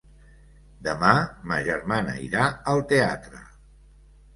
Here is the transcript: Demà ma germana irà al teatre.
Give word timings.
Demà 0.87 1.11
ma 1.51 1.59
germana 1.69 2.19
irà 2.31 2.51
al 2.77 2.87
teatre. 2.95 3.49